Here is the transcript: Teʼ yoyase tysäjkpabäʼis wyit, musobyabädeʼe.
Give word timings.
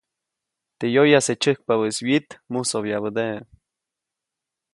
Teʼ 0.77 0.93
yoyase 0.95 1.33
tysäjkpabäʼis 1.41 1.97
wyit, 2.05 2.29
musobyabädeʼe. 2.51 3.39